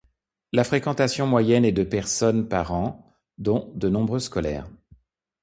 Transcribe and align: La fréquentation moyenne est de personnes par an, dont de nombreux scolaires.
La 0.51 0.63
fréquentation 0.63 1.27
moyenne 1.27 1.63
est 1.63 1.71
de 1.71 1.83
personnes 1.83 2.47
par 2.49 2.71
an, 2.73 3.05
dont 3.37 3.71
de 3.75 3.87
nombreux 3.87 4.17
scolaires. 4.17 4.67